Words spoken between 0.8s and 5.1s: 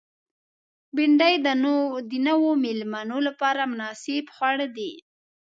بېنډۍ د نوو مېلمنو لپاره مناسب خواړه دي